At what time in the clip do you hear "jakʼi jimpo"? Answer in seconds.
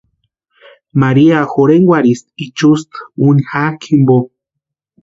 3.53-4.17